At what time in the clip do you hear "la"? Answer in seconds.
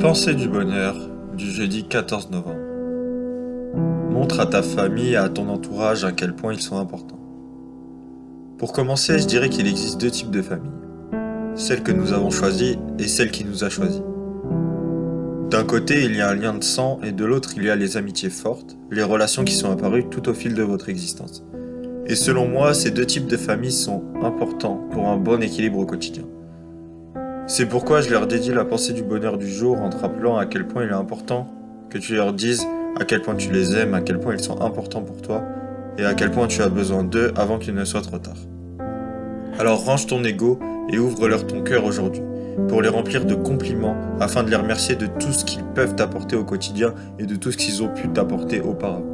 28.54-28.64